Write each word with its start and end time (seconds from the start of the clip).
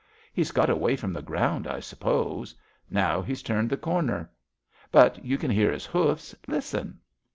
He's 0.33 0.51
got 0.51 0.67
away 0.71 0.95
from 0.95 1.13
the 1.13 1.21
ground, 1.21 1.67
I 1.67 1.79
suppose. 1.79 2.55
Now 2.89 3.21
he's 3.21 3.43
turned 3.43 3.69
the 3.69 3.77
cor 3.77 4.01
ner; 4.01 4.31
but 4.91 5.23
you 5.23 5.37
can 5.37 5.51
hear 5.51 5.71
his 5.71 5.85
hoofs. 5.85 6.33
Listen 6.47 6.99